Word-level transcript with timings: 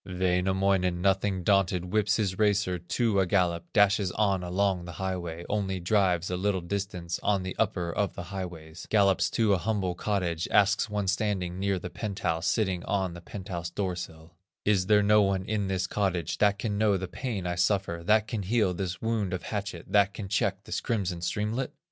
Wainamoinen, 0.03 0.99
nothing 0.99 1.43
daunted, 1.43 1.85
Whips 1.93 2.15
his 2.15 2.39
racer 2.39 2.79
to 2.79 3.19
a 3.19 3.27
gallop, 3.27 3.71
Dashes 3.71 4.11
on 4.13 4.41
along 4.41 4.85
the 4.85 4.93
highway; 4.93 5.45
Only 5.47 5.79
drives 5.79 6.31
a 6.31 6.37
little 6.37 6.61
distance, 6.61 7.19
On 7.21 7.43
the 7.43 7.55
upper 7.59 7.91
of 7.93 8.15
the 8.15 8.23
highways, 8.23 8.87
Gallops 8.89 9.29
to 9.29 9.53
a 9.53 9.59
humble 9.59 9.93
cottage, 9.93 10.47
Asks 10.49 10.89
one 10.89 11.07
standing 11.07 11.59
near 11.59 11.77
the 11.77 11.91
penthouse, 11.91 12.47
Sitting 12.47 12.83
on 12.85 13.13
the 13.13 13.21
penthouse 13.21 13.69
doorsill: 13.69 14.31
"Is 14.65 14.87
there 14.87 15.03
no 15.03 15.21
one 15.21 15.45
in 15.45 15.67
this 15.67 15.85
cottage, 15.85 16.39
That 16.39 16.57
can 16.57 16.79
know 16.79 16.97
the 16.97 17.07
pain 17.07 17.45
I 17.45 17.53
suffer, 17.53 18.01
That 18.03 18.25
can 18.27 18.41
heal 18.41 18.73
this 18.73 19.03
wound 19.03 19.33
of 19.33 19.43
hatchet, 19.43 19.85
That 19.87 20.15
can 20.15 20.27
check 20.27 20.63
this 20.63 20.81
crimson 20.81 21.21
streamlet?" 21.21 21.75